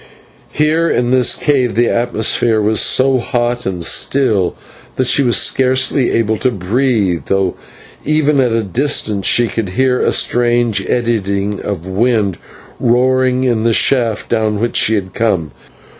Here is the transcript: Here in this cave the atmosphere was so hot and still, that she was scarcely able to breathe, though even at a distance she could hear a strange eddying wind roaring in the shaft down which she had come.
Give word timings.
Here 0.51 0.89
in 0.89 1.11
this 1.11 1.35
cave 1.35 1.75
the 1.75 1.87
atmosphere 1.87 2.59
was 2.59 2.79
so 2.79 3.19
hot 3.19 3.67
and 3.67 3.83
still, 3.83 4.55
that 4.95 5.05
she 5.05 5.21
was 5.21 5.37
scarcely 5.37 6.09
able 6.09 6.37
to 6.37 6.49
breathe, 6.49 7.25
though 7.27 7.53
even 8.03 8.39
at 8.39 8.51
a 8.51 8.63
distance 8.63 9.27
she 9.27 9.47
could 9.47 9.69
hear 9.69 9.99
a 9.99 10.11
strange 10.11 10.83
eddying 10.89 11.61
wind 11.95 12.39
roaring 12.79 13.43
in 13.43 13.63
the 13.63 13.73
shaft 13.73 14.27
down 14.29 14.59
which 14.59 14.75
she 14.77 14.95
had 14.95 15.13
come. 15.13 15.51